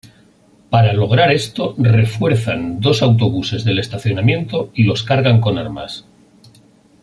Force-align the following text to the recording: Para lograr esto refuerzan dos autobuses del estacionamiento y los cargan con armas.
Para 0.71 0.93
lograr 0.93 1.29
esto 1.31 1.75
refuerzan 1.77 2.79
dos 2.81 3.03
autobuses 3.03 3.63
del 3.63 3.77
estacionamiento 3.77 4.71
y 4.73 4.83
los 4.85 5.03
cargan 5.03 5.39
con 5.39 5.59
armas. 5.59 6.05